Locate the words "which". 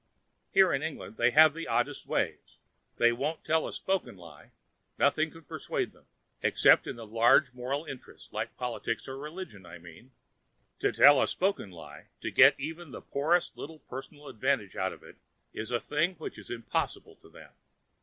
16.15-16.39